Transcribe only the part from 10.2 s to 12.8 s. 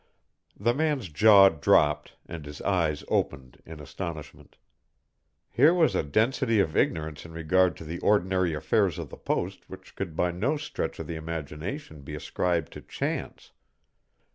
no stretch of the imagination be ascribed